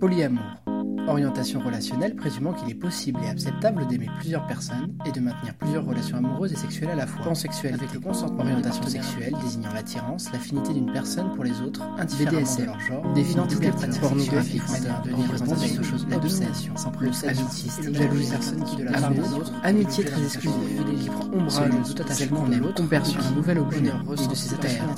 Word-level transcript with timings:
Polyamour. 0.00 0.59
Orientation 1.08 1.60
relationnelle 1.60 2.14
présumant 2.14 2.52
qu'il 2.52 2.70
est 2.70 2.74
possible 2.74 3.20
et 3.24 3.28
acceptable 3.28 3.86
d'aimer 3.86 4.08
plusieurs 4.18 4.46
personnes 4.46 4.94
et 5.06 5.12
de 5.12 5.20
maintenir 5.20 5.54
plusieurs 5.54 5.84
relations 5.84 6.16
amoureuses 6.18 6.52
et 6.52 6.56
sexuelles 6.56 6.90
à 6.90 6.94
la 6.94 7.06
fois. 7.06 7.26
Avec 7.30 7.92
le 7.92 8.00
consentement. 8.00 8.42
Orientation 8.42 8.82
sexuelle. 8.86 9.34
désignant 9.42 9.72
l'attirance, 9.72 10.32
l'affinité 10.32 10.72
d'une 10.72 10.92
personne 10.92 11.32
pour 11.34 11.44
les 11.44 11.60
autres, 11.60 11.82
indifféremment 11.98 12.56
de 12.56 12.64
leur 12.64 12.80
genre, 12.80 13.12
définant 13.12 13.46
toutes 13.46 13.60
les 13.60 13.70
pratiques 13.70 14.00
pornographiques, 14.00 14.68
manière 14.68 15.02
de 15.02 15.10
dans 15.10 15.56
ces 15.56 15.82
choses, 15.82 16.06
la 16.10 16.18
domination, 16.18 16.76
sans 16.76 16.90
plus 16.90 17.24
amitié, 17.24 17.70
jalousie, 17.92 18.30
personne 18.30 18.64
qui 18.64 18.76
de 18.76 18.84
la 18.84 18.92
part 18.92 19.10
des 19.10 19.32
autres, 19.32 19.52
amitié 19.62 20.04
très 20.04 20.22
exclusive, 20.22 20.84
qui 21.02 21.08
prend 21.08 21.24
ombrage 21.32 21.70
de 21.70 21.92
tout 21.92 22.02
attachement 22.02 22.48
de 22.48 22.56
l'autre, 22.56 22.74
conversion, 22.74 23.20
un 23.20 23.34
nouvel 23.34 23.58
objet 23.58 23.78
et 23.78 24.26
de 24.26 24.34
ses 24.34 24.54
attachements. 24.54 24.94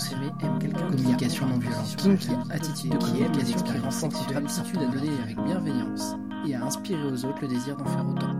communication 0.90 1.46
non 1.46 1.58
violente, 1.58 1.96
kinky, 1.96 2.30
attitude 2.50 2.92
de 2.92 2.96
communication 2.96 3.60
qui 3.60 3.78
renforce 3.78 4.26
de 4.26 4.34
l'aptitude 4.34 4.78
à 4.78 4.86
donner 4.86 5.10
avec 5.22 5.36
bienveillance 5.44 5.91
et 6.46 6.54
à 6.54 6.64
inspirer 6.64 7.04
aux 7.04 7.24
autres 7.24 7.42
le 7.42 7.48
désir 7.48 7.76
d'en 7.76 7.84
faire 7.84 8.06
autant. 8.08 8.34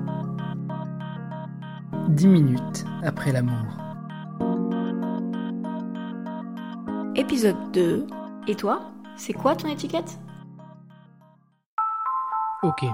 10 2.09 2.27
minutes 2.28 2.84
après 3.02 3.33
l'amour. 3.33 3.66
Épisode 7.15 7.73
2. 7.73 8.06
Et 8.48 8.55
toi 8.55 8.92
C'est 9.16 9.33
quoi 9.33 9.55
ton 9.55 9.69
étiquette? 9.69 10.19
Ok, 12.62 12.84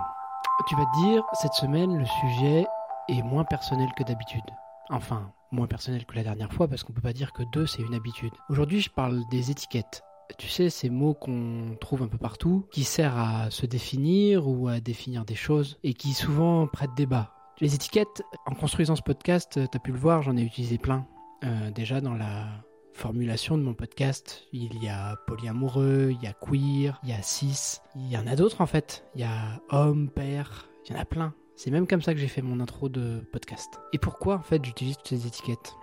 tu 0.66 0.76
vas 0.76 0.84
te 0.86 1.00
dire, 1.02 1.22
cette 1.34 1.52
semaine, 1.54 1.98
le 1.98 2.04
sujet 2.04 2.66
est 3.08 3.22
moins 3.22 3.44
personnel 3.44 3.88
que 3.96 4.02
d'habitude. 4.02 4.44
Enfin, 4.90 5.30
moins 5.50 5.66
personnel 5.66 6.04
que 6.04 6.14
la 6.14 6.22
dernière 6.22 6.52
fois 6.52 6.68
parce 6.68 6.82
qu'on 6.82 6.92
peut 6.92 7.00
pas 7.00 7.12
dire 7.12 7.32
que 7.32 7.42
deux 7.52 7.66
c'est 7.66 7.82
une 7.82 7.94
habitude. 7.94 8.32
Aujourd'hui, 8.48 8.80
je 8.80 8.90
parle 8.90 9.22
des 9.30 9.50
étiquettes. 9.50 10.02
Tu 10.36 10.48
sais, 10.48 10.68
ces 10.68 10.90
mots 10.90 11.14
qu'on 11.14 11.76
trouve 11.80 12.02
un 12.02 12.08
peu 12.08 12.18
partout, 12.18 12.66
qui 12.70 12.84
servent 12.84 13.18
à 13.18 13.50
se 13.50 13.66
définir 13.66 14.46
ou 14.46 14.68
à 14.68 14.80
définir 14.80 15.24
des 15.24 15.34
choses, 15.34 15.78
et 15.82 15.94
qui 15.94 16.12
souvent 16.12 16.66
prêtent 16.66 16.94
débat. 16.96 17.32
Les 17.60 17.74
étiquettes, 17.74 18.22
en 18.46 18.54
construisant 18.54 18.94
ce 18.94 19.02
podcast, 19.02 19.52
tu 19.54 19.76
as 19.76 19.80
pu 19.80 19.90
le 19.90 19.98
voir, 19.98 20.22
j'en 20.22 20.36
ai 20.36 20.42
utilisé 20.42 20.78
plein. 20.78 21.06
Euh, 21.44 21.70
déjà 21.70 22.00
dans 22.00 22.14
la 22.14 22.46
formulation 22.92 23.56
de 23.56 23.62
mon 23.62 23.74
podcast, 23.74 24.44
il 24.52 24.82
y 24.82 24.88
a 24.88 25.16
polyamoureux, 25.26 26.10
il 26.10 26.22
y 26.22 26.26
a 26.26 26.32
queer, 26.32 27.00
il 27.04 27.10
y 27.10 27.12
a 27.12 27.22
cis, 27.22 27.78
il 27.94 28.08
y 28.08 28.16
en 28.16 28.26
a 28.26 28.36
d'autres 28.36 28.60
en 28.60 28.66
fait. 28.66 29.04
Il 29.14 29.20
y 29.20 29.24
a 29.24 29.60
homme, 29.70 30.10
père, 30.10 30.68
il 30.84 30.92
y 30.92 30.96
en 30.96 31.00
a 31.00 31.04
plein. 31.04 31.32
C'est 31.56 31.70
même 31.70 31.86
comme 31.86 32.02
ça 32.02 32.14
que 32.14 32.20
j'ai 32.20 32.28
fait 32.28 32.42
mon 32.42 32.60
intro 32.60 32.88
de 32.88 33.20
podcast. 33.32 33.80
Et 33.92 33.98
pourquoi 33.98 34.36
en 34.36 34.42
fait 34.42 34.64
j'utilise 34.64 34.96
toutes 34.96 35.08
ces 35.08 35.26
étiquettes? 35.26 35.74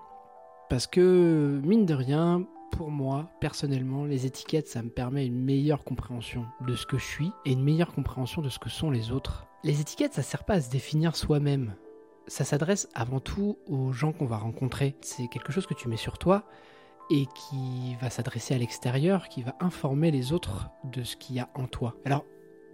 Parce 0.70 0.88
que, 0.88 1.62
mine 1.64 1.86
de 1.86 1.94
rien, 1.94 2.46
pour 2.72 2.92
moi, 2.92 3.30
personnellement, 3.40 4.06
les 4.06 4.26
étiquettes, 4.26 4.68
ça 4.68 4.84
me 4.84 4.90
permet 4.90 5.26
une 5.26 5.40
meilleure 5.42 5.84
compréhension 5.84 6.46
de 6.68 6.76
ce 6.76 6.86
que 6.86 6.98
je 6.98 7.06
suis 7.06 7.32
et 7.46 7.54
une 7.54 7.64
meilleure 7.64 7.94
compréhension 7.94 8.42
de 8.42 8.50
ce 8.50 8.60
que 8.60 8.70
sont 8.70 8.92
les 8.92 9.12
autres. 9.12 9.48
Les 9.64 9.82
étiquettes, 9.82 10.14
ça 10.14 10.22
sert 10.22 10.44
pas 10.44 10.56
à 10.56 10.62
se 10.62 10.70
définir 10.70 11.16
soi-même. 11.16 11.76
Ça 12.28 12.44
s'adresse 12.44 12.90
avant 12.94 13.20
tout 13.20 13.58
aux 13.68 13.92
gens 13.92 14.12
qu'on 14.12 14.26
va 14.26 14.38
rencontrer. 14.38 14.96
C'est 15.02 15.28
quelque 15.28 15.52
chose 15.52 15.68
que 15.68 15.74
tu 15.74 15.88
mets 15.88 15.98
sur 15.98 16.18
toi 16.18 16.44
et 17.10 17.26
qui 17.36 17.96
va 18.02 18.10
s'adresser 18.10 18.56
à 18.56 18.58
l'extérieur, 18.58 19.30
qui 19.30 19.44
va 19.44 19.56
informer 19.60 20.12
les 20.12 20.34
autres 20.34 20.70
de 20.84 21.04
ce 21.04 21.16
qu'il 21.16 21.36
y 21.36 21.40
a 21.40 21.50
en 21.56 21.68
toi. 21.68 21.96
Alors, 22.04 22.26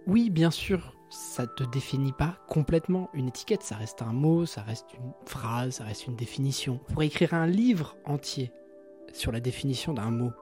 oui, 0.06 0.30
bien 0.30 0.50
sûr, 0.50 0.96
ça 1.10 1.46
te 1.46 1.64
définit 1.64 2.12
pas 2.12 2.38
complètement. 2.48 3.10
Une 3.12 3.28
étiquette, 3.28 3.62
ça 3.62 3.76
reste 3.76 4.02
un 4.02 4.12
mot, 4.12 4.46
ça 4.46 4.62
reste 4.62 4.86
une 4.94 5.12
phrase, 5.26 5.74
ça 5.74 5.84
reste 5.84 6.06
une 6.06 6.16
définition. 6.16 6.78
Pour 6.92 7.02
écrire 7.02 7.34
un 7.34 7.46
livre 7.46 7.96
entier 8.04 8.52
sur 9.12 9.32
la 9.32 9.40
définition 9.40 9.92
d'un 9.92 10.10
mot. 10.10 10.32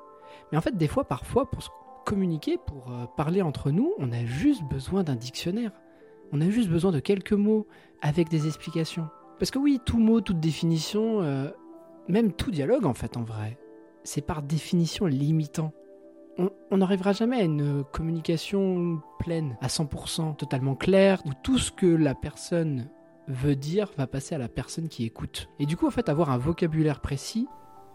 Mais 0.50 0.58
en 0.58 0.60
fait, 0.60 0.76
des 0.76 0.88
fois, 0.88 1.04
parfois, 1.04 1.50
pour 1.50 1.62
communiquer, 2.04 2.58
pour 2.58 2.90
euh, 2.90 3.06
parler 3.16 3.42
entre 3.42 3.70
nous, 3.70 3.92
on 3.98 4.12
a 4.12 4.24
juste 4.24 4.62
besoin 4.64 5.02
d'un 5.02 5.16
dictionnaire. 5.16 5.72
On 6.32 6.40
a 6.40 6.48
juste 6.48 6.68
besoin 6.68 6.92
de 6.92 7.00
quelques 7.00 7.32
mots 7.32 7.66
avec 8.00 8.28
des 8.28 8.46
explications. 8.46 9.08
Parce 9.38 9.50
que 9.50 9.58
oui, 9.58 9.80
tout 9.84 9.98
mot, 9.98 10.20
toute 10.20 10.40
définition, 10.40 11.22
euh, 11.22 11.50
même 12.08 12.32
tout 12.32 12.50
dialogue 12.50 12.86
en 12.86 12.94
fait 12.94 13.16
en 13.16 13.22
vrai, 13.22 13.58
c'est 14.04 14.20
par 14.20 14.42
définition 14.42 15.06
limitant. 15.06 15.72
On 16.70 16.78
n'arrivera 16.78 17.12
jamais 17.12 17.40
à 17.40 17.44
une 17.44 17.84
communication 17.92 19.00
pleine, 19.18 19.58
à 19.60 19.66
100%, 19.66 20.36
totalement 20.36 20.74
claire, 20.74 21.20
où 21.26 21.30
tout 21.42 21.58
ce 21.58 21.70
que 21.70 21.86
la 21.86 22.14
personne 22.14 22.88
veut 23.28 23.56
dire 23.56 23.90
va 23.98 24.06
passer 24.06 24.34
à 24.34 24.38
la 24.38 24.48
personne 24.48 24.88
qui 24.88 25.04
écoute. 25.04 25.50
Et 25.58 25.66
du 25.66 25.76
coup, 25.76 25.86
en 25.86 25.90
fait, 25.90 26.08
avoir 26.08 26.30
un 26.30 26.38
vocabulaire 26.38 27.00
précis, 27.00 27.46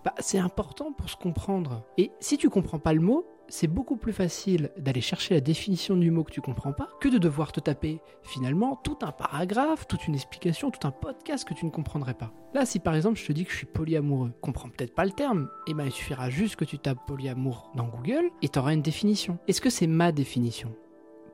bah, 0.05 0.13
c'est 0.19 0.37
important 0.37 0.93
pour 0.93 1.09
se 1.09 1.15
comprendre. 1.15 1.83
Et 1.97 2.11
si 2.19 2.37
tu 2.37 2.49
comprends 2.49 2.77
pas 2.77 2.93
le 2.93 3.01
mot, 3.01 3.25
c'est 3.47 3.67
beaucoup 3.67 3.97
plus 3.97 4.13
facile 4.13 4.71
d'aller 4.77 5.01
chercher 5.01 5.33
la 5.33 5.41
définition 5.41 5.97
du 5.97 6.11
mot 6.11 6.23
que 6.23 6.31
tu 6.31 6.41
comprends 6.41 6.73
pas 6.73 6.89
que 7.01 7.09
de 7.09 7.17
devoir 7.17 7.51
te 7.51 7.59
taper 7.59 8.01
finalement 8.23 8.75
tout 8.83 8.97
un 9.01 9.11
paragraphe, 9.11 9.87
toute 9.87 10.07
une 10.07 10.13
explication, 10.13 10.69
tout 10.69 10.87
un 10.87 10.91
podcast 10.91 11.47
que 11.47 11.55
tu 11.55 11.65
ne 11.65 11.71
comprendrais 11.71 12.13
pas. 12.13 12.31
Là, 12.53 12.65
si 12.65 12.79
par 12.79 12.95
exemple 12.95 13.19
je 13.19 13.25
te 13.25 13.31
dis 13.33 13.45
que 13.45 13.51
je 13.51 13.57
suis 13.57 13.65
polyamoureux, 13.65 14.31
comprends 14.41 14.69
peut-être 14.69 14.95
pas 14.95 15.05
le 15.05 15.11
terme, 15.11 15.49
et 15.67 15.73
ben 15.73 15.85
il 15.85 15.91
suffira 15.91 16.29
juste 16.29 16.55
que 16.55 16.65
tu 16.65 16.77
tapes 16.77 17.05
polyamour 17.07 17.71
dans 17.75 17.87
Google 17.87 18.29
et 18.41 18.49
tu 18.49 18.59
auras 18.59 18.73
une 18.73 18.81
définition. 18.81 19.39
Est-ce 19.47 19.61
que 19.61 19.69
c'est 19.69 19.87
ma 19.87 20.11
définition? 20.11 20.75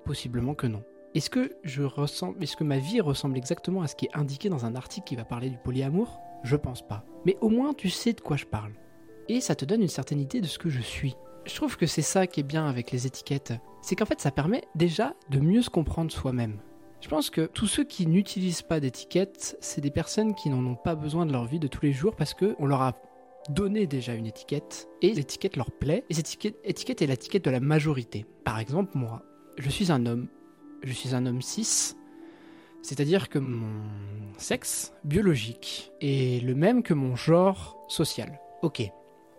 Possiblement 0.06 0.56
que 0.56 0.68
non. 0.68 0.84
Est-ce 1.14 1.30
que 1.30 1.52
je 1.64 1.84
ressemble, 1.84 2.42
est-ce 2.42 2.56
que 2.56 2.64
ma 2.64 2.78
vie 2.78 3.02
ressemble 3.02 3.38
exactement 3.38 3.82
à 3.82 3.88
ce 3.88 3.96
qui 3.96 4.06
est 4.06 4.16
indiqué 4.16 4.48
dans 4.48 4.66
un 4.66 4.76
article 4.76 5.08
qui 5.08 5.18
va 5.18 5.26
parler 5.26 5.50
du 5.50 5.58
polyamour? 5.58 6.22
Je 6.44 6.56
pense 6.56 6.82
pas. 6.82 7.04
Mais 7.26 7.38
au 7.42 7.50
moins 7.50 7.74
tu 7.74 7.90
sais 7.90 8.14
de 8.14 8.22
quoi 8.22 8.38
je 8.38 8.46
parle. 8.46 8.72
Et 9.28 9.42
ça 9.42 9.56
te 9.56 9.66
donne 9.66 9.82
une 9.82 9.90
certaine 9.90 10.22
idée 10.22 10.40
de 10.40 10.48
ce 10.48 10.58
que 10.58 10.70
je 10.70 10.80
suis. 10.80 11.16
Je 11.46 11.56
trouve 11.56 11.76
que 11.76 11.86
c'est 11.86 12.02
ça 12.02 12.28
qui 12.28 12.40
est 12.40 12.44
bien 12.44 12.66
avec 12.66 12.92
les 12.92 13.08
étiquettes. 13.08 13.54
C'est 13.82 13.98
qu'en 13.98 14.06
fait 14.06 14.22
ça 14.22 14.32
permet 14.32 14.64
déjà 14.76 15.14
de 15.30 15.40
mieux 15.40 15.62
se 15.62 15.70
comprendre 15.70 16.12
soi-même. 16.12 16.60
Je 17.02 17.10
pense 17.10 17.30
que 17.30 17.48
tous 17.48 17.68
ceux 17.68 17.84
qui 17.84 18.08
n'utilisent 18.08 18.62
pas 18.62 18.80
d'étiquettes, 18.80 19.58
c'est 19.60 19.82
des 19.82 19.92
personnes 19.92 20.34
qui 20.34 20.50
n'en 20.50 20.66
ont 20.66 20.76
pas 20.76 20.96
besoin 20.96 21.26
de 21.26 21.34
leur 21.34 21.46
vie 21.46 21.60
de 21.60 21.68
tous 21.68 21.84
les 21.84 21.94
jours 21.94 22.16
parce 22.16 22.34
qu'on 22.34 22.66
leur 22.66 22.82
a 22.82 22.94
donné 23.50 23.88
déjà 23.88 24.14
une 24.14 24.28
étiquette 24.28 24.88
et 25.02 25.14
l'étiquette 25.14 25.58
leur 25.58 25.72
plaît. 25.72 26.06
Et 26.10 26.14
cette 26.14 26.28
étiquette, 26.28 26.58
étiquette 26.64 27.02
est 27.02 27.08
l'étiquette 27.08 27.44
de 27.44 27.50
la 27.50 27.60
majorité. 27.60 28.26
Par 28.46 28.60
exemple, 28.60 28.98
moi, 28.98 29.24
je 29.58 29.70
suis 29.70 29.92
un 29.92 30.06
homme. 30.06 30.28
Je 30.84 30.94
suis 30.94 31.14
un 31.14 31.26
homme 31.26 31.42
cis. 31.42 31.96
C'est-à-dire 32.82 33.30
que 33.30 33.38
mon 33.38 33.84
sexe 34.38 34.94
biologique 35.04 35.92
est 36.02 36.44
le 36.44 36.56
même 36.56 36.82
que 36.82 36.94
mon 36.94 37.16
genre 37.16 37.78
social. 37.88 38.40
Ok. 38.64 38.82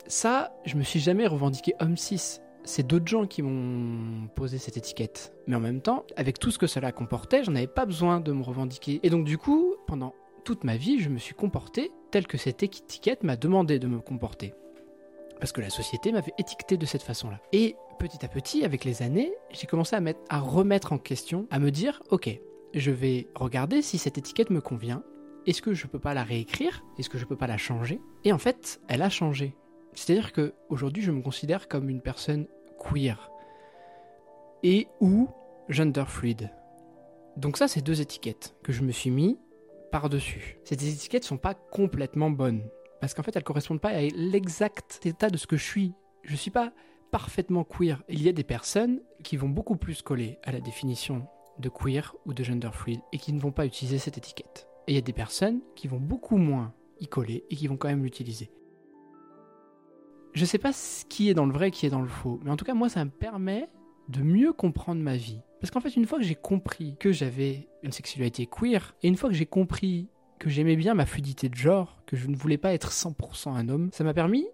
Ça, 0.06 0.54
je 0.64 0.76
me 0.76 0.82
suis 0.82 1.00
jamais 1.00 1.26
revendiqué 1.26 1.74
homme 1.80 1.96
cis. 1.96 2.38
C'est 2.64 2.86
d'autres 2.86 3.08
gens 3.08 3.26
qui 3.26 3.42
m'ont 3.42 4.28
posé 4.28 4.58
cette 4.58 4.76
étiquette. 4.76 5.32
Mais 5.48 5.56
en 5.56 5.60
même 5.60 5.80
temps, 5.80 6.04
avec 6.16 6.38
tout 6.38 6.52
ce 6.52 6.58
que 6.58 6.68
cela 6.68 6.92
comportait, 6.92 7.42
j'en 7.42 7.56
avais 7.56 7.66
pas 7.66 7.86
besoin 7.86 8.20
de 8.20 8.32
me 8.32 8.42
revendiquer. 8.42 9.00
Et 9.02 9.10
donc 9.10 9.24
du 9.24 9.38
coup, 9.38 9.74
pendant 9.88 10.14
toute 10.44 10.62
ma 10.62 10.76
vie, 10.76 11.00
je 11.00 11.08
me 11.08 11.18
suis 11.18 11.34
comporté 11.34 11.90
tel 12.12 12.26
que 12.28 12.38
cette 12.38 12.62
étiquette 12.62 13.24
m'a 13.24 13.36
demandé 13.36 13.80
de 13.80 13.88
me 13.88 13.98
comporter. 13.98 14.54
Parce 15.42 15.50
que 15.50 15.60
la 15.60 15.70
société 15.70 16.12
m'avait 16.12 16.34
étiqueté 16.38 16.76
de 16.76 16.86
cette 16.86 17.02
façon-là. 17.02 17.40
Et 17.50 17.74
petit 17.98 18.24
à 18.24 18.28
petit, 18.28 18.64
avec 18.64 18.84
les 18.84 19.02
années, 19.02 19.34
j'ai 19.50 19.66
commencé 19.66 19.96
à, 19.96 20.00
mettre, 20.00 20.20
à 20.28 20.38
remettre 20.38 20.92
en 20.92 20.98
question, 20.98 21.48
à 21.50 21.58
me 21.58 21.72
dire, 21.72 22.00
ok, 22.10 22.30
je 22.74 22.90
vais 22.92 23.26
regarder 23.34 23.82
si 23.82 23.98
cette 23.98 24.18
étiquette 24.18 24.50
me 24.50 24.60
convient. 24.60 25.02
Est-ce 25.48 25.60
que 25.60 25.74
je 25.74 25.88
peux 25.88 25.98
pas 25.98 26.14
la 26.14 26.22
réécrire? 26.22 26.84
Est-ce 26.96 27.10
que 27.10 27.18
je 27.18 27.24
peux 27.24 27.34
pas 27.34 27.48
la 27.48 27.58
changer? 27.58 28.00
Et 28.22 28.32
en 28.32 28.38
fait, 28.38 28.80
elle 28.86 29.02
a 29.02 29.10
changé. 29.10 29.56
C'est-à-dire 29.94 30.30
que 30.30 30.54
aujourd'hui, 30.68 31.02
je 31.02 31.10
me 31.10 31.22
considère 31.22 31.66
comme 31.66 31.90
une 31.90 32.02
personne 32.02 32.46
queer 32.78 33.28
et 34.62 34.86
ou 35.00 35.28
gender 35.68 36.04
fluid. 36.06 36.52
Donc 37.36 37.56
ça, 37.56 37.66
c'est 37.66 37.82
deux 37.82 38.00
étiquettes 38.00 38.54
que 38.62 38.70
je 38.70 38.82
me 38.82 38.92
suis 38.92 39.10
mis 39.10 39.40
par-dessus. 39.90 40.60
Ces 40.62 40.74
étiquettes 40.74 41.24
sont 41.24 41.36
pas 41.36 41.54
complètement 41.54 42.30
bonnes 42.30 42.62
parce 43.02 43.14
qu'en 43.14 43.24
fait, 43.24 43.34
elles 43.34 43.42
correspondent 43.42 43.80
pas 43.80 43.88
à 43.88 44.00
l'exact 44.00 45.04
état 45.04 45.28
de 45.28 45.36
ce 45.36 45.48
que 45.48 45.56
je 45.56 45.64
suis. 45.64 45.92
Je 46.22 46.36
suis 46.36 46.52
pas 46.52 46.72
parfaitement 47.10 47.64
queer. 47.64 48.00
Il 48.08 48.22
y 48.22 48.28
a 48.28 48.32
des 48.32 48.44
personnes 48.44 49.00
qui 49.24 49.36
vont 49.36 49.48
beaucoup 49.48 49.74
plus 49.74 50.02
coller 50.02 50.38
à 50.44 50.52
la 50.52 50.60
définition 50.60 51.26
de 51.58 51.68
queer 51.68 52.14
ou 52.26 52.32
de 52.32 52.44
gender 52.44 52.70
fluid 52.72 53.00
et 53.12 53.18
qui 53.18 53.32
ne 53.32 53.40
vont 53.40 53.50
pas 53.50 53.66
utiliser 53.66 53.98
cette 53.98 54.18
étiquette. 54.18 54.68
Et 54.86 54.92
il 54.92 54.94
y 54.94 54.98
a 54.98 55.00
des 55.00 55.12
personnes 55.12 55.62
qui 55.74 55.88
vont 55.88 55.98
beaucoup 55.98 56.36
moins 56.36 56.74
y 57.00 57.08
coller 57.08 57.44
et 57.50 57.56
qui 57.56 57.66
vont 57.66 57.76
quand 57.76 57.88
même 57.88 58.04
l'utiliser. 58.04 58.52
Je 60.32 60.44
sais 60.44 60.58
pas 60.58 60.72
ce 60.72 61.04
qui 61.04 61.28
est 61.28 61.34
dans 61.34 61.46
le 61.46 61.52
vrai, 61.52 61.72
qui 61.72 61.86
est 61.86 61.90
dans 61.90 62.02
le 62.02 62.08
faux, 62.08 62.38
mais 62.44 62.52
en 62.52 62.56
tout 62.56 62.64
cas 62.64 62.74
moi 62.74 62.88
ça 62.88 63.04
me 63.04 63.10
permet 63.10 63.68
de 64.10 64.22
mieux 64.22 64.52
comprendre 64.52 65.02
ma 65.02 65.16
vie. 65.16 65.40
Parce 65.60 65.72
qu'en 65.72 65.80
fait 65.80 65.96
une 65.96 66.06
fois 66.06 66.18
que 66.18 66.24
j'ai 66.24 66.36
compris 66.36 66.94
que 67.00 67.10
j'avais 67.10 67.68
une 67.82 67.90
sexualité 67.90 68.46
queer, 68.46 68.94
et 69.02 69.08
une 69.08 69.16
fois 69.16 69.28
que 69.28 69.34
j'ai 69.34 69.46
compris 69.46 70.08
que 70.42 70.50
j'aimais 70.50 70.74
bien 70.74 70.94
ma 70.94 71.06
fluidité 71.06 71.48
de 71.48 71.54
genre, 71.54 72.02
que 72.04 72.16
je 72.16 72.26
ne 72.26 72.34
voulais 72.34 72.58
pas 72.58 72.74
être 72.74 72.90
100% 72.90 73.50
un 73.50 73.68
homme, 73.68 73.90
ça 73.92 74.02
m'a 74.02 74.12
permis 74.12 74.44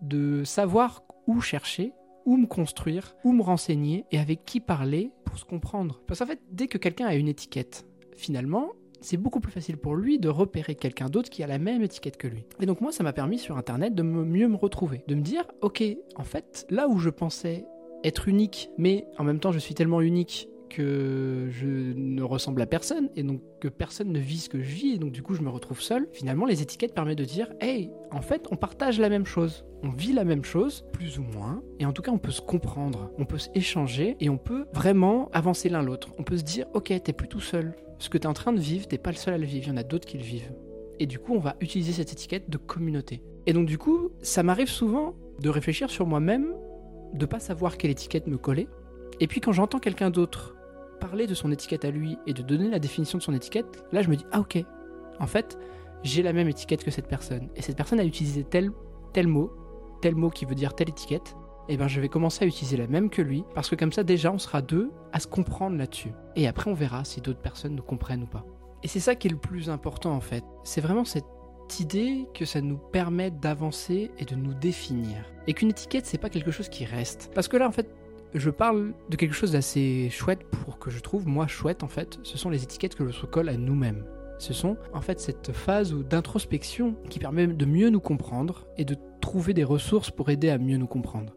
de 0.00 0.42
savoir 0.42 1.04
où 1.28 1.40
chercher 1.40 1.92
où 2.26 2.36
me 2.36 2.46
construire, 2.46 3.14
où 3.22 3.32
me 3.32 3.42
renseigner 3.42 4.04
et 4.10 4.18
avec 4.18 4.44
qui 4.44 4.58
parler 4.58 5.12
pour 5.24 5.38
se 5.38 5.44
comprendre. 5.44 6.02
Parce 6.08 6.18
qu'en 6.18 6.26
fait, 6.26 6.40
dès 6.50 6.66
que 6.66 6.76
quelqu'un 6.76 7.06
a 7.06 7.14
une 7.14 7.28
étiquette, 7.28 7.86
finalement, 8.16 8.72
c'est 9.00 9.16
beaucoup 9.16 9.38
plus 9.38 9.52
facile 9.52 9.76
pour 9.76 9.94
lui 9.94 10.18
de 10.18 10.28
repérer 10.28 10.74
quelqu'un 10.74 11.06
d'autre 11.06 11.30
qui 11.30 11.44
a 11.44 11.46
la 11.46 11.58
même 11.58 11.82
étiquette 11.82 12.16
que 12.16 12.26
lui. 12.26 12.44
Et 12.60 12.66
donc 12.66 12.80
moi, 12.80 12.90
ça 12.90 13.04
m'a 13.04 13.12
permis 13.12 13.38
sur 13.38 13.56
Internet 13.56 13.94
de 13.94 14.02
mieux 14.02 14.48
me 14.48 14.56
retrouver, 14.56 15.04
de 15.06 15.14
me 15.14 15.22
dire, 15.22 15.44
ok, 15.62 15.84
en 16.16 16.24
fait, 16.24 16.66
là 16.68 16.88
où 16.88 16.98
je 16.98 17.10
pensais 17.10 17.64
être 18.02 18.26
unique, 18.26 18.70
mais 18.76 19.06
en 19.18 19.24
même 19.24 19.38
temps 19.38 19.52
je 19.52 19.58
suis 19.60 19.74
tellement 19.74 20.00
unique 20.00 20.48
que 20.68 21.48
je 21.50 21.66
ne 21.66 22.22
ressemble 22.22 22.62
à 22.62 22.66
personne 22.66 23.08
et 23.16 23.22
donc 23.22 23.40
que 23.60 23.68
personne 23.68 24.12
ne 24.12 24.18
vit 24.18 24.38
ce 24.38 24.48
que 24.48 24.60
je 24.60 24.68
vis 24.68 24.94
et 24.94 24.98
donc 24.98 25.12
du 25.12 25.22
coup 25.22 25.34
je 25.34 25.42
me 25.42 25.48
retrouve 25.48 25.80
seul. 25.80 26.08
Finalement, 26.12 26.46
les 26.46 26.62
étiquettes 26.62 26.94
permettent 26.94 27.18
de 27.18 27.24
dire 27.24 27.48
hey, 27.60 27.90
en 28.10 28.20
fait, 28.20 28.46
on 28.50 28.56
partage 28.56 29.00
la 29.00 29.08
même 29.08 29.26
chose. 29.26 29.64
On 29.82 29.90
vit 29.90 30.12
la 30.12 30.24
même 30.24 30.44
chose, 30.44 30.84
plus 30.92 31.18
ou 31.18 31.22
moins, 31.22 31.62
et 31.78 31.86
en 31.86 31.92
tout 31.92 32.02
cas, 32.02 32.10
on 32.10 32.18
peut 32.18 32.32
se 32.32 32.40
comprendre, 32.40 33.12
on 33.16 33.24
peut 33.24 33.38
s'échanger 33.38 34.16
et 34.18 34.28
on 34.28 34.36
peut 34.36 34.66
vraiment 34.72 35.28
avancer 35.32 35.68
l'un 35.68 35.82
l'autre. 35.82 36.14
On 36.18 36.24
peut 36.24 36.36
se 36.36 36.42
dire 36.42 36.66
ok, 36.74 36.92
t'es 37.02 37.12
plus 37.12 37.28
tout 37.28 37.40
seul. 37.40 37.76
Ce 37.98 38.08
que 38.08 38.18
t'es 38.18 38.26
en 38.26 38.34
train 38.34 38.52
de 38.52 38.60
vivre, 38.60 38.86
t'es 38.86 38.98
pas 38.98 39.10
le 39.10 39.16
seul 39.16 39.34
à 39.34 39.38
le 39.38 39.46
vivre, 39.46 39.66
il 39.66 39.70
y 39.70 39.72
en 39.72 39.76
a 39.76 39.82
d'autres 39.82 40.06
qui 40.06 40.18
le 40.18 40.24
vivent. 40.24 40.52
Et 41.00 41.06
du 41.06 41.18
coup, 41.18 41.34
on 41.34 41.38
va 41.38 41.56
utiliser 41.60 41.92
cette 41.92 42.12
étiquette 42.12 42.50
de 42.50 42.58
communauté. 42.58 43.22
Et 43.46 43.52
donc 43.52 43.66
du 43.66 43.78
coup, 43.78 44.10
ça 44.20 44.42
m'arrive 44.42 44.68
souvent 44.68 45.14
de 45.40 45.48
réfléchir 45.48 45.90
sur 45.90 46.06
moi-même, 46.06 46.52
de 47.14 47.26
pas 47.26 47.38
savoir 47.40 47.78
quelle 47.78 47.90
étiquette 47.90 48.26
me 48.26 48.36
coller. 48.36 48.68
Et 49.20 49.26
puis 49.26 49.40
quand 49.40 49.52
j'entends 49.52 49.78
quelqu'un 49.78 50.10
d'autre 50.10 50.54
parler 50.98 51.26
de 51.26 51.34
son 51.34 51.50
étiquette 51.52 51.84
à 51.84 51.90
lui 51.90 52.18
et 52.26 52.32
de 52.32 52.42
donner 52.42 52.68
la 52.68 52.78
définition 52.78 53.18
de 53.18 53.22
son 53.22 53.34
étiquette, 53.34 53.84
là 53.92 54.02
je 54.02 54.08
me 54.08 54.16
dis 54.16 54.26
ah 54.32 54.40
ok, 54.40 54.58
en 55.18 55.26
fait 55.26 55.58
j'ai 56.02 56.22
la 56.22 56.32
même 56.32 56.48
étiquette 56.48 56.84
que 56.84 56.90
cette 56.90 57.08
personne 57.08 57.48
et 57.56 57.62
cette 57.62 57.76
personne 57.76 58.00
a 58.00 58.04
utilisé 58.04 58.44
tel 58.44 58.70
tel 59.12 59.26
mot, 59.26 59.50
tel 60.00 60.14
mot 60.14 60.30
qui 60.30 60.44
veut 60.44 60.54
dire 60.54 60.74
telle 60.74 60.90
étiquette, 60.90 61.36
et 61.68 61.74
eh 61.74 61.76
ben 61.76 61.88
je 61.88 62.00
vais 62.00 62.08
commencer 62.08 62.44
à 62.44 62.48
utiliser 62.48 62.76
la 62.76 62.86
même 62.86 63.10
que 63.10 63.20
lui 63.20 63.44
parce 63.54 63.68
que 63.68 63.76
comme 63.76 63.92
ça 63.92 64.02
déjà 64.02 64.32
on 64.32 64.38
sera 64.38 64.62
deux 64.62 64.90
à 65.12 65.20
se 65.20 65.26
comprendre 65.26 65.76
là-dessus 65.76 66.12
et 66.36 66.48
après 66.48 66.70
on 66.70 66.74
verra 66.74 67.04
si 67.04 67.20
d'autres 67.20 67.42
personnes 67.42 67.74
nous 67.74 67.82
comprennent 67.82 68.22
ou 68.22 68.26
pas. 68.26 68.44
Et 68.82 68.88
c'est 68.88 69.00
ça 69.00 69.14
qui 69.14 69.28
est 69.28 69.30
le 69.30 69.36
plus 69.36 69.68
important 69.70 70.12
en 70.12 70.20
fait, 70.20 70.44
c'est 70.64 70.80
vraiment 70.80 71.04
cette 71.04 71.24
idée 71.80 72.28
que 72.34 72.44
ça 72.44 72.60
nous 72.60 72.78
permet 72.78 73.30
d'avancer 73.30 74.10
et 74.18 74.24
de 74.24 74.34
nous 74.34 74.54
définir. 74.54 75.24
Et 75.46 75.54
qu'une 75.54 75.70
étiquette, 75.70 76.06
c'est 76.06 76.18
pas 76.18 76.30
quelque 76.30 76.50
chose 76.50 76.68
qui 76.68 76.84
reste. 76.84 77.30
Parce 77.34 77.48
que 77.48 77.56
là, 77.56 77.68
en 77.68 77.72
fait, 77.72 77.88
je 78.34 78.50
parle 78.50 78.92
de 79.08 79.16
quelque 79.16 79.34
chose 79.34 79.52
d'assez 79.52 80.08
chouette 80.10 80.44
pour 80.44 80.78
que 80.78 80.90
je 80.90 81.00
trouve, 81.00 81.26
moi, 81.26 81.46
chouette 81.46 81.82
en 81.82 81.88
fait. 81.88 82.18
Ce 82.22 82.36
sont 82.36 82.50
les 82.50 82.62
étiquettes 82.62 82.94
que 82.94 83.02
l'on 83.02 83.12
se 83.12 83.26
colle 83.26 83.48
à 83.48 83.56
nous-mêmes. 83.56 84.04
Ce 84.38 84.52
sont 84.52 84.76
en 84.94 85.00
fait 85.00 85.18
cette 85.18 85.52
phase 85.52 85.92
d'introspection 85.92 86.94
qui 87.08 87.18
permet 87.18 87.46
de 87.46 87.64
mieux 87.64 87.90
nous 87.90 88.00
comprendre 88.00 88.66
et 88.76 88.84
de 88.84 88.96
trouver 89.20 89.52
des 89.54 89.64
ressources 89.64 90.10
pour 90.10 90.30
aider 90.30 90.50
à 90.50 90.58
mieux 90.58 90.76
nous 90.76 90.86
comprendre. 90.86 91.34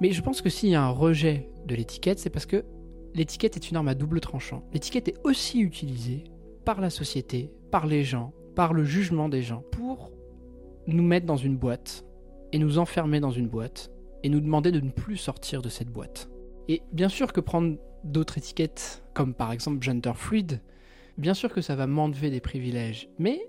Mais 0.00 0.10
je 0.10 0.22
pense 0.22 0.40
que 0.40 0.48
s'il 0.48 0.70
y 0.70 0.74
a 0.74 0.82
un 0.82 0.90
rejet 0.90 1.48
de 1.66 1.74
l'étiquette, 1.74 2.18
c'est 2.18 2.30
parce 2.30 2.46
que 2.46 2.64
l'étiquette 3.14 3.56
est 3.56 3.70
une 3.70 3.76
arme 3.76 3.88
à 3.88 3.94
double 3.94 4.20
tranchant. 4.20 4.64
L'étiquette 4.72 5.08
est 5.08 5.18
aussi 5.24 5.60
utilisée 5.60 6.24
par 6.64 6.80
la 6.80 6.90
société, 6.90 7.50
par 7.70 7.86
les 7.86 8.04
gens, 8.04 8.32
par 8.54 8.72
le 8.72 8.84
jugement 8.84 9.28
des 9.28 9.42
gens, 9.42 9.62
pour 9.70 10.10
nous 10.86 11.02
mettre 11.02 11.26
dans 11.26 11.36
une 11.36 11.56
boîte 11.56 12.04
et 12.54 12.58
nous 12.58 12.78
enfermer 12.78 13.18
dans 13.18 13.32
une 13.32 13.48
boîte 13.48 13.90
et 14.22 14.28
nous 14.28 14.38
demander 14.38 14.70
de 14.70 14.78
ne 14.78 14.92
plus 14.92 15.16
sortir 15.16 15.60
de 15.60 15.68
cette 15.68 15.88
boîte. 15.88 16.30
Et 16.68 16.82
bien 16.92 17.08
sûr 17.08 17.32
que 17.32 17.40
prendre 17.40 17.76
d'autres 18.04 18.38
étiquettes, 18.38 19.02
comme 19.12 19.34
par 19.34 19.50
exemple 19.50 19.82
gender 19.82 20.12
fluid, 20.14 20.60
bien 21.18 21.34
sûr 21.34 21.52
que 21.52 21.60
ça 21.60 21.74
va 21.74 21.88
m'enlever 21.88 22.30
des 22.30 22.38
privilèges, 22.38 23.08
mais 23.18 23.40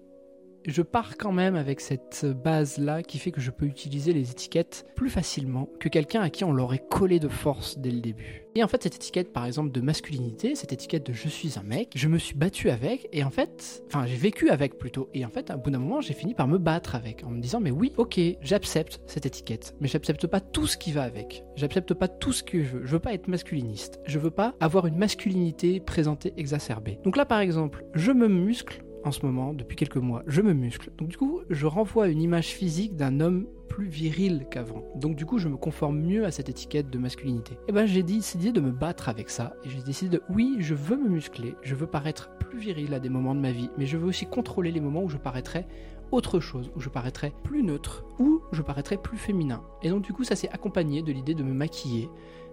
je 0.65 0.81
pars 0.81 1.17
quand 1.17 1.31
même 1.31 1.55
avec 1.55 1.79
cette 1.79 2.25
base-là 2.25 3.03
qui 3.03 3.19
fait 3.19 3.31
que 3.31 3.41
je 3.41 3.51
peux 3.51 3.65
utiliser 3.65 4.13
les 4.13 4.31
étiquettes 4.31 4.85
plus 4.95 5.09
facilement 5.09 5.69
que 5.79 5.89
quelqu'un 5.89 6.21
à 6.21 6.29
qui 6.29 6.43
on 6.43 6.51
l'aurait 6.51 6.83
collé 6.89 7.19
de 7.19 7.27
force 7.27 7.77
dès 7.77 7.91
le 7.91 8.01
début. 8.01 8.45
Et 8.57 8.63
en 8.63 8.69
fait, 8.69 8.83
cette 8.83 8.95
étiquette, 8.95 9.33
par 9.33 9.45
exemple, 9.45 9.71
de 9.71 9.81
masculinité, 9.81 10.55
cette 10.55 10.71
étiquette 10.71 11.05
de 11.05 11.11
je 11.11 11.27
suis 11.27 11.59
un 11.59 11.63
mec, 11.63 11.91
je 11.93 12.07
me 12.07 12.17
suis 12.17 12.35
battu 12.35 12.69
avec, 12.69 13.09
et 13.11 13.21
en 13.25 13.29
fait, 13.29 13.83
enfin, 13.87 14.05
j'ai 14.05 14.15
vécu 14.15 14.49
avec 14.49 14.77
plutôt. 14.77 15.09
Et 15.13 15.25
en 15.25 15.29
fait, 15.29 15.51
à 15.51 15.57
bout 15.57 15.71
d'un 15.71 15.79
moment, 15.79 15.99
j'ai 15.99 16.13
fini 16.13 16.33
par 16.33 16.47
me 16.47 16.57
battre 16.57 16.95
avec, 16.95 17.25
en 17.25 17.31
me 17.31 17.41
disant, 17.41 17.59
mais 17.59 17.71
oui, 17.71 17.91
ok, 17.97 18.17
j'accepte 18.41 19.01
cette 19.07 19.25
étiquette, 19.25 19.75
mais 19.81 19.89
j'accepte 19.89 20.25
pas 20.27 20.39
tout 20.39 20.67
ce 20.67 20.77
qui 20.77 20.93
va 20.93 21.03
avec. 21.03 21.43
J'accepte 21.57 21.93
pas 21.93 22.07
tout 22.07 22.31
ce 22.31 22.43
que 22.43 22.63
je 22.63 22.77
veux. 22.77 22.85
Je 22.85 22.91
veux 22.91 22.99
pas 22.99 23.13
être 23.13 23.27
masculiniste. 23.27 23.99
Je 24.05 24.19
veux 24.19 24.31
pas 24.31 24.55
avoir 24.61 24.87
une 24.87 24.97
masculinité 24.97 25.81
présentée 25.81 26.33
exacerbée. 26.37 26.97
Donc 27.03 27.17
là, 27.17 27.25
par 27.25 27.39
exemple, 27.39 27.83
je 27.93 28.13
me 28.13 28.29
muscle 28.29 28.84
en 29.05 29.11
ce 29.11 29.23
moment, 29.25 29.53
depuis 29.53 29.75
quelques 29.75 29.97
mois, 29.97 30.23
je 30.25 30.41
me 30.41 30.53
muscle. 30.53 30.91
Donc 30.97 31.09
du 31.09 31.17
coup, 31.17 31.41
je 31.49 31.67
renvoie 31.67 32.07
une 32.07 32.21
image 32.21 32.47
physique 32.47 32.95
d'un 32.95 33.19
homme 33.19 33.45
plus 33.69 33.87
viril 33.87 34.47
qu'avant. 34.49 34.83
Donc 34.95 35.15
du 35.15 35.25
coup, 35.25 35.37
je 35.37 35.47
me 35.47 35.57
conforme 35.57 35.99
mieux 35.99 36.25
à 36.25 36.31
cette 36.31 36.49
étiquette 36.49 36.89
de 36.89 36.97
masculinité. 36.97 37.53
Et 37.53 37.57
eh 37.69 37.71
ben 37.71 37.85
j'ai 37.85 38.03
décidé 38.03 38.51
de 38.51 38.59
me 38.59 38.71
battre 38.71 39.07
avec 39.07 39.29
ça 39.29 39.53
et 39.63 39.69
j'ai 39.69 39.81
décidé 39.83 40.17
de 40.17 40.23
oui, 40.29 40.57
je 40.59 40.73
veux 40.73 40.97
me 40.97 41.07
muscler, 41.07 41.53
je 41.61 41.75
veux 41.75 41.85
paraître 41.85 42.31
plus 42.39 42.57
viril 42.57 42.93
à 42.93 42.99
des 42.99 43.09
moments 43.09 43.35
de 43.35 43.39
ma 43.39 43.51
vie, 43.51 43.69
mais 43.77 43.85
je 43.85 43.97
veux 43.97 44.07
aussi 44.07 44.25
contrôler 44.25 44.71
les 44.71 44.81
moments 44.81 45.03
où 45.03 45.09
je 45.09 45.17
paraîtrai 45.17 45.67
autre 46.11 46.39
chose, 46.39 46.71
où 46.75 46.79
je 46.79 46.89
paraîtrai 46.89 47.31
plus 47.43 47.61
neutre, 47.61 48.05
où 48.19 48.41
je 48.51 48.61
paraîtrai 48.61 48.97
plus 48.97 49.17
féminin. 49.17 49.63
Et 49.83 49.89
donc 49.89 50.03
du 50.03 50.13
coup, 50.13 50.23
ça 50.23 50.35
s'est 50.35 50.49
accompagné 50.49 51.03
de 51.03 51.11
l'idée 51.11 51.35
de 51.35 51.43
me 51.43 51.53
maquiller, 51.53 52.09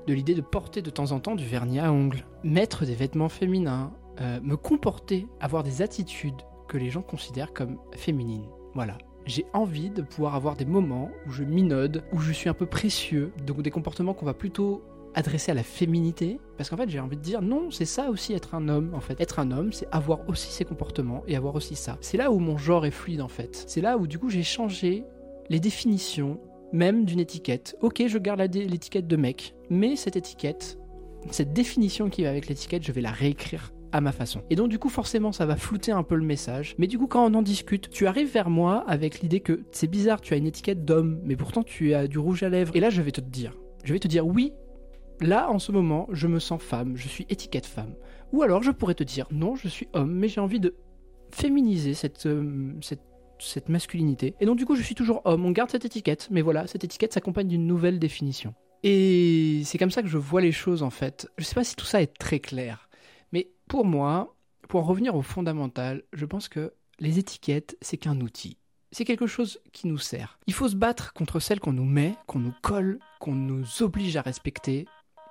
de 0.06 0.12
l'idée 0.14 0.34
de 0.34 0.40
porter 0.42 0.82
de 0.82 0.90
temps 0.90 1.12
en 1.12 1.20
temps 1.20 1.34
du 1.34 1.46
vernis 1.46 1.78
à 1.78 1.92
ongles, 1.92 2.26
mettre 2.42 2.84
des 2.84 2.94
vêtements 2.94 3.28
féminins, 3.28 3.92
euh, 4.20 4.40
me 4.42 4.56
comporter, 4.56 5.26
avoir 5.40 5.62
des 5.62 5.82
attitudes 5.82 6.40
que 6.68 6.78
les 6.78 6.90
gens 6.90 7.02
considèrent 7.02 7.52
comme 7.52 7.78
féminines. 7.94 8.46
Voilà. 8.74 8.98
J'ai 9.26 9.46
envie 9.52 9.90
de 9.90 10.02
pouvoir 10.02 10.34
avoir 10.34 10.56
des 10.56 10.64
moments 10.64 11.10
où 11.26 11.30
je 11.30 11.44
minode, 11.44 12.02
où 12.12 12.18
je 12.18 12.32
suis 12.32 12.48
un 12.48 12.54
peu 12.54 12.66
précieux, 12.66 13.32
donc 13.46 13.62
des 13.62 13.70
comportements 13.70 14.14
qu'on 14.14 14.26
va 14.26 14.34
plutôt 14.34 14.82
adresser 15.14 15.52
à 15.52 15.54
la 15.54 15.62
féminité, 15.62 16.40
parce 16.56 16.70
qu'en 16.70 16.76
fait 16.76 16.88
j'ai 16.88 16.98
envie 16.98 17.16
de 17.16 17.22
dire 17.22 17.42
non, 17.42 17.70
c'est 17.70 17.84
ça 17.84 18.10
aussi 18.10 18.32
être 18.32 18.54
un 18.54 18.68
homme 18.68 18.94
en 18.94 19.00
fait. 19.00 19.20
Être 19.20 19.38
un 19.38 19.50
homme, 19.50 19.72
c'est 19.72 19.86
avoir 19.92 20.28
aussi 20.28 20.50
ses 20.50 20.64
comportements 20.64 21.22
et 21.28 21.36
avoir 21.36 21.54
aussi 21.54 21.76
ça. 21.76 21.98
C'est 22.00 22.16
là 22.16 22.32
où 22.32 22.38
mon 22.38 22.56
genre 22.56 22.86
est 22.86 22.90
fluide 22.90 23.20
en 23.20 23.28
fait. 23.28 23.64
C'est 23.68 23.80
là 23.80 23.98
où 23.98 24.06
du 24.06 24.18
coup 24.18 24.30
j'ai 24.30 24.42
changé 24.42 25.04
les 25.50 25.60
définitions 25.60 26.40
même 26.72 27.04
d'une 27.04 27.20
étiquette. 27.20 27.76
Ok, 27.82 28.02
je 28.06 28.18
garde 28.18 28.40
l'étiquette 28.40 29.06
de 29.06 29.16
mec, 29.16 29.54
mais 29.68 29.94
cette 29.96 30.16
étiquette, 30.16 30.78
cette 31.30 31.52
définition 31.52 32.08
qui 32.08 32.24
va 32.24 32.30
avec 32.30 32.48
l'étiquette, 32.48 32.82
je 32.82 32.92
vais 32.92 33.02
la 33.02 33.10
réécrire 33.10 33.72
à 33.92 34.00
ma 34.00 34.12
façon. 34.12 34.42
Et 34.50 34.56
donc 34.56 34.68
du 34.68 34.78
coup 34.78 34.88
forcément 34.88 35.32
ça 35.32 35.46
va 35.46 35.56
flouter 35.56 35.92
un 35.92 36.02
peu 36.02 36.14
le 36.14 36.24
message. 36.24 36.74
Mais 36.78 36.86
du 36.86 36.98
coup 36.98 37.06
quand 37.06 37.24
on 37.30 37.34
en 37.34 37.42
discute, 37.42 37.90
tu 37.90 38.06
arrives 38.06 38.32
vers 38.32 38.50
moi 38.50 38.84
avec 38.86 39.20
l'idée 39.20 39.40
que 39.40 39.60
c'est 39.70 39.86
bizarre, 39.86 40.20
tu 40.20 40.34
as 40.34 40.36
une 40.36 40.46
étiquette 40.46 40.84
d'homme, 40.84 41.20
mais 41.24 41.36
pourtant 41.36 41.62
tu 41.62 41.94
as 41.94 42.06
du 42.06 42.18
rouge 42.18 42.42
à 42.42 42.48
lèvres. 42.48 42.74
Et 42.74 42.80
là 42.80 42.90
je 42.90 43.02
vais 43.02 43.12
te 43.12 43.20
dire, 43.20 43.56
je 43.84 43.92
vais 43.92 43.98
te 43.98 44.08
dire 44.08 44.26
oui, 44.26 44.52
là 45.20 45.50
en 45.50 45.58
ce 45.58 45.72
moment 45.72 46.08
je 46.10 46.26
me 46.26 46.38
sens 46.38 46.62
femme, 46.62 46.96
je 46.96 47.08
suis 47.08 47.26
étiquette 47.28 47.66
femme. 47.66 47.94
Ou 48.32 48.42
alors 48.42 48.62
je 48.62 48.70
pourrais 48.70 48.94
te 48.94 49.04
dire 49.04 49.26
non, 49.30 49.56
je 49.56 49.68
suis 49.68 49.88
homme, 49.92 50.12
mais 50.12 50.28
j'ai 50.28 50.40
envie 50.40 50.60
de 50.60 50.74
féminiser 51.32 51.94
cette, 51.94 52.26
euh, 52.26 52.72
masculinité. 53.68 54.34
Et 54.40 54.46
donc 54.46 54.56
du 54.56 54.66
coup, 54.66 54.76
je 54.76 54.82
suis 54.82 54.94
toujours 54.94 55.22
homme, 55.24 55.44
on 55.44 55.50
garde 55.50 55.70
cette 55.70 55.84
étiquette, 55.84 56.28
mais 56.30 56.42
voilà, 56.42 56.66
cette 56.66 56.84
étiquette 56.84 57.12
s'accompagne 57.12 57.48
d'une 57.48 57.66
nouvelle 57.66 57.98
définition. 57.98 58.54
Et 58.84 59.62
c'est 59.64 59.78
comme 59.78 59.90
ça 59.90 60.02
que 60.02 60.08
je 60.08 60.18
vois 60.18 60.40
les 60.40 60.52
choses 60.52 60.82
en 60.82 60.90
fait. 60.90 61.28
Je 61.38 61.44
sais 61.44 61.54
pas 61.54 61.64
si 61.64 61.76
tout 61.76 61.84
ça 61.84 62.02
est 62.02 62.18
très 62.18 62.40
clair, 62.40 62.88
pour 63.72 63.86
moi, 63.86 64.36
pour 64.68 64.80
en 64.80 64.84
revenir 64.84 65.16
au 65.16 65.22
fondamental, 65.22 66.02
je 66.12 66.26
pense 66.26 66.50
que 66.50 66.74
les 66.98 67.18
étiquettes, 67.18 67.78
c'est 67.80 67.96
qu'un 67.96 68.20
outil. 68.20 68.58
C'est 68.90 69.06
quelque 69.06 69.26
chose 69.26 69.60
qui 69.72 69.86
nous 69.86 69.96
sert. 69.96 70.38
Il 70.46 70.52
faut 70.52 70.68
se 70.68 70.76
battre 70.76 71.14
contre 71.14 71.40
celles 71.40 71.58
qu'on 71.58 71.72
nous 71.72 71.86
met, 71.86 72.14
qu'on 72.26 72.38
nous 72.38 72.52
colle, 72.60 72.98
qu'on 73.18 73.34
nous 73.34 73.64
oblige 73.82 74.18
à 74.18 74.20
respecter, 74.20 74.84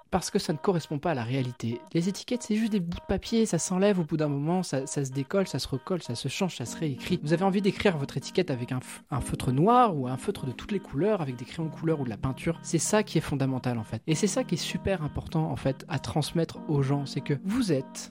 parce 0.09 0.31
que 0.31 0.39
ça 0.39 0.53
ne 0.53 0.57
correspond 0.57 0.97
pas 0.97 1.11
à 1.11 1.13
la 1.13 1.23
réalité. 1.23 1.79
Les 1.93 2.09
étiquettes, 2.09 2.41
c'est 2.41 2.55
juste 2.55 2.71
des 2.71 2.79
bouts 2.79 2.97
de 2.97 3.05
papier, 3.07 3.45
ça 3.45 3.59
s'enlève 3.59 3.99
au 3.99 4.05
bout 4.05 4.17
d'un 4.17 4.27
moment, 4.27 4.63
ça, 4.63 4.87
se 4.87 5.11
décolle, 5.11 5.47
ça 5.47 5.59
se 5.59 5.67
recolle, 5.67 6.01
ça 6.01 6.15
se 6.15 6.27
change, 6.27 6.55
ça 6.55 6.65
se 6.65 6.75
réécrit. 6.75 7.19
Vous 7.21 7.33
avez 7.33 7.43
envie 7.43 7.61
d'écrire 7.61 7.99
votre 7.99 8.17
étiquette 8.17 8.49
avec 8.49 8.71
un, 8.71 8.79
un, 9.11 9.21
feutre 9.21 9.51
noir 9.51 9.95
ou 9.95 10.07
un 10.07 10.17
feutre 10.17 10.47
de 10.47 10.51
toutes 10.51 10.71
les 10.71 10.79
couleurs, 10.79 11.21
avec 11.21 11.35
des 11.35 11.45
crayons 11.45 11.69
de 11.69 11.75
couleur 11.75 11.99
ou 11.99 12.05
de 12.05 12.09
la 12.09 12.17
peinture. 12.17 12.59
C'est 12.63 12.79
ça 12.79 13.03
qui 13.03 13.19
est 13.19 13.21
fondamental 13.21 13.77
en 13.77 13.83
fait. 13.83 14.01
Et 14.07 14.15
c'est 14.15 14.25
ça 14.25 14.43
qui 14.43 14.55
est 14.55 14.57
super 14.57 15.03
important 15.03 15.51
en 15.51 15.57
fait 15.57 15.85
à 15.89 15.99
transmettre 15.99 16.57
aux 16.67 16.81
gens, 16.81 17.05
c'est 17.05 17.21
que 17.21 17.39
vous 17.45 17.71
êtes 17.71 18.09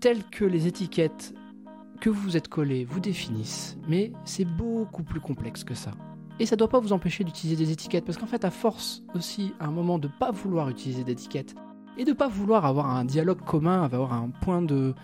tel 0.00 0.24
que 0.24 0.44
les 0.44 0.66
étiquettes 0.66 1.34
que 2.00 2.10
vous 2.10 2.36
êtes 2.36 2.48
collées 2.48 2.84
vous 2.84 3.00
définissent, 3.00 3.76
mais 3.86 4.12
c'est 4.24 4.46
beaucoup 4.46 5.02
plus 5.02 5.20
complexe 5.20 5.62
que 5.62 5.74
ça. 5.74 5.92
Et 6.38 6.46
ça 6.46 6.56
ne 6.56 6.58
doit 6.58 6.70
pas 6.70 6.80
vous 6.80 6.94
empêcher 6.94 7.22
d'utiliser 7.22 7.62
des 7.62 7.70
étiquettes, 7.70 8.06
parce 8.06 8.16
qu'en 8.16 8.26
fait, 8.26 8.46
à 8.46 8.50
force 8.50 9.02
aussi, 9.14 9.52
à 9.60 9.66
un 9.66 9.70
moment, 9.70 9.98
de 9.98 10.08
ne 10.08 10.12
pas 10.12 10.30
vouloir 10.30 10.70
utiliser 10.70 11.04
d'étiquettes, 11.04 11.54
et 11.98 12.04
de 12.04 12.10
ne 12.10 12.16
pas 12.16 12.28
vouloir 12.28 12.64
avoir 12.64 12.88
un 12.88 13.04
dialogue 13.04 13.42
commun, 13.44 13.82
avoir 13.82 14.14
un 14.14 14.30
point, 14.30 14.62
de, 14.62 14.94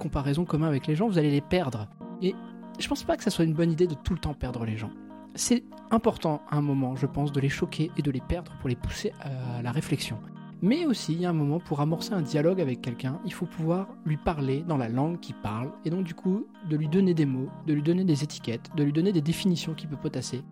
comparaison 0.00 0.44
commun 0.44 0.66
avec 0.66 0.88
les 0.88 0.96
gens, 0.96 1.06
vous 1.06 1.18
allez 1.18 1.30
les 1.30 1.40
perdre. 1.40 1.86
Et 2.20 2.34
je 2.80 2.88
pense 2.88 3.04
pas 3.04 3.16
que 3.16 3.22
ça 3.22 3.30
soit 3.30 3.44
une 3.44 3.54
bonne 3.54 3.70
idée 3.70 3.86
de 3.86 3.94
tout 3.94 4.12
le 4.12 4.18
temps 4.18 4.34
perdre 4.34 4.64
les 4.64 4.76
gens. 4.76 4.90
C'est 5.36 5.62
important 5.92 6.42
à 6.50 6.56
un 6.56 6.62
moment, 6.62 6.96
je 6.96 7.06
pense, 7.06 7.30
de 7.30 7.40
les 7.40 7.48
choquer 7.48 7.92
et 7.96 8.02
de 8.02 8.10
les 8.10 8.20
perdre 8.20 8.52
pour 8.58 8.68
les 8.68 8.74
pousser 8.74 9.12
à 9.20 9.62
la 9.62 9.70
réflexion. 9.70 10.18
Mais 10.62 10.86
aussi, 10.86 11.12
il 11.12 11.20
y 11.20 11.26
a 11.26 11.30
un 11.30 11.34
moment 11.34 11.60
pour 11.60 11.80
amorcer 11.80 12.14
un 12.14 12.22
dialogue 12.22 12.60
avec 12.60 12.80
quelqu'un, 12.80 13.20
il 13.24 13.32
faut 13.32 13.46
pouvoir 13.46 13.88
lui 14.06 14.16
parler 14.16 14.64
dans 14.66 14.78
la 14.78 14.88
langue 14.88 15.20
qu'il 15.20 15.34
parle, 15.34 15.70
et 15.84 15.90
donc 15.90 16.04
du 16.04 16.14
coup, 16.14 16.46
de 16.68 16.76
lui 16.76 16.88
donner 16.88 17.12
des 17.12 17.26
mots, 17.26 17.50
de 17.66 17.74
lui 17.74 17.82
donner 17.82 18.04
des 18.04 18.24
étiquettes, 18.24 18.70
de 18.74 18.82
lui 18.82 18.92
donner 18.92 19.12
des 19.12 19.20
définitions 19.20 19.74
qu'il 19.74 19.88
peut 19.88 19.96
potasser, 19.96 20.42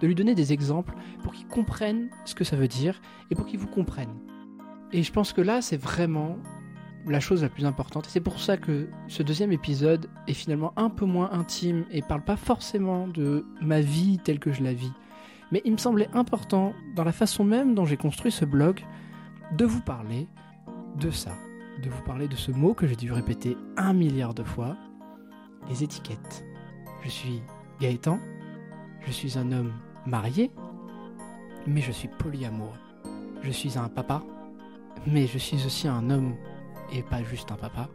de 0.00 0.06
lui 0.06 0.14
donner 0.14 0.34
des 0.34 0.52
exemples 0.52 0.94
pour 1.22 1.32
qu'il 1.32 1.46
comprenne 1.46 2.10
ce 2.26 2.34
que 2.34 2.44
ça 2.44 2.56
veut 2.56 2.68
dire 2.68 3.00
et 3.30 3.34
pour 3.34 3.46
qu'il 3.46 3.58
vous 3.58 3.68
comprenne. 3.68 4.14
Et 4.92 5.02
je 5.02 5.12
pense 5.12 5.32
que 5.32 5.40
là, 5.40 5.62
c'est 5.62 5.76
vraiment 5.76 6.36
la 7.06 7.20
chose 7.20 7.42
la 7.42 7.48
plus 7.48 7.64
importante. 7.64 8.06
Et 8.06 8.10
c'est 8.10 8.20
pour 8.20 8.40
ça 8.40 8.56
que 8.56 8.88
ce 9.08 9.22
deuxième 9.22 9.52
épisode 9.52 10.08
est 10.26 10.34
finalement 10.34 10.72
un 10.76 10.90
peu 10.90 11.04
moins 11.04 11.30
intime 11.32 11.84
et 11.90 12.02
parle 12.02 12.22
pas 12.22 12.36
forcément 12.36 13.08
de 13.08 13.44
ma 13.60 13.80
vie 13.80 14.18
telle 14.22 14.38
que 14.38 14.52
je 14.52 14.62
la 14.62 14.72
vis. 14.72 14.92
Mais 15.52 15.62
il 15.64 15.72
me 15.72 15.78
semblait 15.78 16.08
important, 16.14 16.72
dans 16.96 17.04
la 17.04 17.12
façon 17.12 17.44
même 17.44 17.74
dont 17.74 17.84
j'ai 17.84 17.96
construit 17.96 18.32
ce 18.32 18.44
blog, 18.44 18.80
de 19.52 19.64
vous 19.64 19.80
parler 19.80 20.28
de 20.98 21.10
ça. 21.10 21.32
De 21.82 21.90
vous 21.90 22.02
parler 22.02 22.28
de 22.28 22.36
ce 22.36 22.50
mot 22.50 22.74
que 22.74 22.86
j'ai 22.86 22.96
dû 22.96 23.12
répéter 23.12 23.56
un 23.76 23.92
milliard 23.92 24.34
de 24.34 24.44
fois, 24.44 24.76
les 25.68 25.82
étiquettes. 25.82 26.44
Je 27.02 27.08
suis 27.08 27.42
Gaëtan, 27.80 28.18
je 29.00 29.10
suis 29.10 29.36
un 29.38 29.52
homme 29.52 29.72
marié, 30.06 30.50
mais 31.66 31.80
je 31.80 31.92
suis 31.92 32.08
polyamoureux. 32.08 32.78
Je 33.42 33.50
suis 33.50 33.76
un 33.76 33.88
papa, 33.88 34.22
mais 35.06 35.26
je 35.26 35.38
suis 35.38 35.64
aussi 35.66 35.88
un 35.88 36.08
homme 36.10 36.34
et 36.92 37.02
pas 37.02 37.22
juste 37.22 37.50
un 37.52 37.56
papa. 37.56 37.88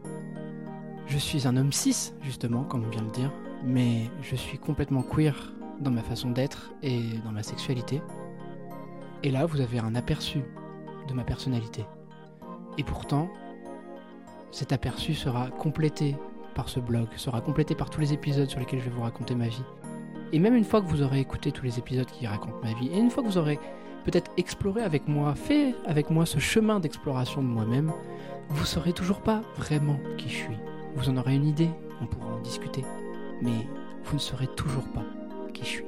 Je 1.07 1.17
suis 1.17 1.47
un 1.47 1.57
homme 1.57 1.71
cis, 1.71 2.13
justement, 2.21 2.63
comme 2.63 2.83
on 2.85 2.89
vient 2.89 3.01
de 3.01 3.07
le 3.07 3.11
dire, 3.13 3.31
mais 3.63 4.11
je 4.21 4.35
suis 4.35 4.59
complètement 4.59 5.01
queer 5.01 5.53
dans 5.79 5.91
ma 5.91 6.03
façon 6.03 6.31
d'être 6.31 6.71
et 6.83 7.01
dans 7.25 7.31
ma 7.31 7.41
sexualité. 7.41 8.01
Et 9.23 9.31
là, 9.31 9.45
vous 9.45 9.59
avez 9.59 9.79
un 9.79 9.95
aperçu 9.95 10.41
de 11.09 11.13
ma 11.13 11.23
personnalité. 11.23 11.85
Et 12.77 12.83
pourtant, 12.83 13.29
cet 14.51 14.71
aperçu 14.71 15.13
sera 15.13 15.49
complété 15.49 16.15
par 16.55 16.69
ce 16.69 16.79
blog, 16.79 17.07
sera 17.17 17.41
complété 17.41 17.75
par 17.75 17.89
tous 17.89 18.01
les 18.01 18.13
épisodes 18.13 18.49
sur 18.49 18.59
lesquels 18.59 18.79
je 18.79 18.85
vais 18.85 18.95
vous 18.95 19.01
raconter 19.01 19.35
ma 19.35 19.47
vie. 19.47 19.63
Et 20.31 20.39
même 20.39 20.55
une 20.55 20.63
fois 20.63 20.81
que 20.81 20.87
vous 20.87 21.01
aurez 21.01 21.19
écouté 21.19 21.51
tous 21.51 21.65
les 21.65 21.79
épisodes 21.79 22.05
qui 22.05 22.27
racontent 22.27 22.59
ma 22.63 22.73
vie, 22.73 22.87
et 22.87 22.97
une 22.97 23.09
fois 23.09 23.23
que 23.23 23.27
vous 23.27 23.37
aurez 23.37 23.59
peut-être 24.05 24.31
exploré 24.37 24.81
avec 24.81 25.07
moi, 25.07 25.35
fait 25.35 25.75
avec 25.85 26.09
moi 26.09 26.25
ce 26.25 26.39
chemin 26.39 26.79
d'exploration 26.79 27.41
de 27.41 27.47
moi-même, 27.47 27.91
vous 28.49 28.65
saurez 28.65 28.93
toujours 28.93 29.21
pas 29.21 29.41
vraiment 29.57 29.99
qui 30.17 30.29
je 30.29 30.35
suis. 30.35 30.57
Vous 30.95 31.09
en 31.09 31.17
aurez 31.17 31.35
une 31.35 31.45
idée, 31.45 31.69
on 32.01 32.05
pourra 32.05 32.33
en 32.33 32.39
discuter, 32.39 32.83
mais 33.41 33.67
vous 34.03 34.15
ne 34.15 34.19
saurez 34.19 34.47
toujours 34.47 34.87
pas 34.89 35.03
qui 35.53 35.63
je 35.63 35.69
suis. 35.69 35.85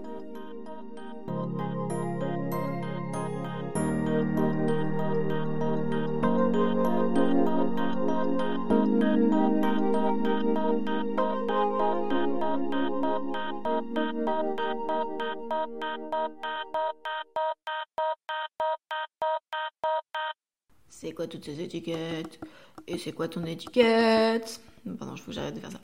C'est 20.90 21.14
quoi 21.14 21.28
toutes 21.28 21.46
ces 21.46 21.62
étiquettes? 21.62 22.40
Et 22.88 22.98
c'est 22.98 23.12
quoi 23.12 23.28
ton 23.28 23.44
étiquette? 23.46 24.62
Pardon, 24.98 25.16
je 25.16 25.22
faut 25.22 25.28
que 25.28 25.34
j'arrête 25.34 25.54
de 25.54 25.60
faire 25.60 25.72
ça. 25.72 25.80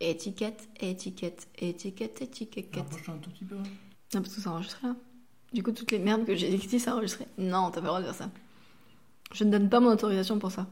Étiquette, 0.00 0.68
étiquette, 0.80 1.48
étiquette, 1.58 2.22
étiquette. 2.22 2.76
un 2.76 3.18
tout 3.18 3.30
petit 3.30 3.44
peu. 3.44 3.56
Non, 3.56 3.62
parce 4.12 4.34
que 4.34 4.40
ça 4.40 4.50
enregistré 4.50 4.88
là. 4.88 4.96
Du 5.52 5.62
coup, 5.62 5.70
toutes 5.70 5.92
les 5.92 6.00
merdes 6.00 6.24
que 6.24 6.34
j'ai 6.34 6.52
écrites, 6.52 6.80
ça 6.80 6.96
enregistré. 6.96 7.26
Non, 7.38 7.70
t'as 7.70 7.80
pas 7.80 7.82
le 7.82 7.86
droit 7.86 8.00
de 8.00 8.06
faire 8.06 8.14
ça. 8.14 8.30
Je 9.32 9.44
ne 9.44 9.50
donne 9.50 9.68
pas 9.68 9.78
mon 9.78 9.90
autorisation 9.92 10.40
pour 10.40 10.50
ça. 10.50 10.66